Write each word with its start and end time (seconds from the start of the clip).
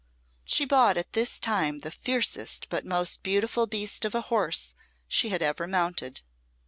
She 0.45 0.65
bought 0.65 0.97
at 0.97 1.13
this 1.13 1.37
time 1.39 1.77
the 1.81 1.91
fiercest 1.91 2.69
but 2.69 2.87
most 2.87 3.21
beautiful 3.21 3.67
beast 3.67 4.03
of 4.03 4.15
a 4.15 4.21
horse 4.21 4.73
she 5.07 5.29
had 5.29 5.43
ever 5.43 5.67
mounted. 5.67 6.23